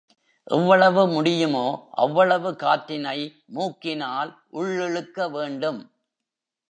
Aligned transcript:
எவ்வளவு 0.47 1.07
முடியுமோ 1.07 1.65
அவ்வளவு 1.91 2.51
காற்றினை 2.51 3.17
மூக்கினால் 3.45 4.31
உள்ளிழுக்க 4.51 5.29
வேண்டும். 5.29 5.81